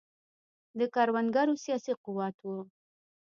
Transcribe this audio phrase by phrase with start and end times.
[0.79, 2.47] د کروندګرو سیاسي قوت و.